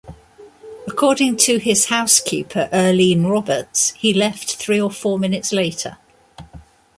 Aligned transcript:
According 0.87 1.37
to 1.41 1.59
his 1.59 1.85
housekeeper 1.89 2.69
Earlene 2.73 3.29
Roberts, 3.29 3.91
he 3.91 4.15
left 4.15 4.55
three 4.55 4.81
or 4.81 4.89
four 4.89 5.19
minutes 5.19 5.53
later. 5.53 5.99